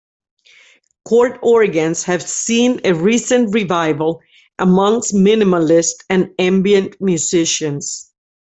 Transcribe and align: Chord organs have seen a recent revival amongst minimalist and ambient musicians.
Chord 1.05 1.37
organs 1.43 2.01
have 2.05 2.23
seen 2.23 2.81
a 2.85 2.95
recent 2.95 3.53
revival 3.53 4.21
amongst 4.57 5.13
minimalist 5.13 5.93
and 6.09 6.33
ambient 6.39 6.99
musicians. 6.99 8.11